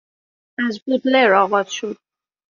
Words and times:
از 0.69 0.79
بودلر 0.85 1.33
آغاز 1.33 1.71
شد 1.71 1.97